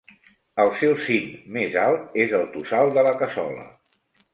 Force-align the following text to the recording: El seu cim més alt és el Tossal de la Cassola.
El 0.63 0.71
seu 0.79 0.95
cim 1.09 1.29
més 1.59 1.79
alt 1.85 2.19
és 2.27 2.37
el 2.41 2.51
Tossal 2.59 2.95
de 3.01 3.09
la 3.11 3.17
Cassola. 3.25 3.73